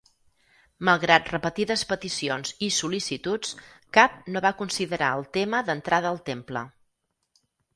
[0.87, 3.53] Malgrat repetides peticions i sol·licituds,
[3.99, 6.65] cap no va considerar el tema d'entrada al temple.